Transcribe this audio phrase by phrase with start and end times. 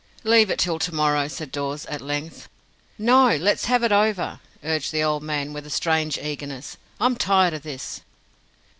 [0.23, 2.49] "Leave it till to morrow," said Dawes, at length.
[2.97, 6.75] "No; let's have it over," urged the old man, with a strange eagerness.
[6.99, 8.01] "I'm tired o' this."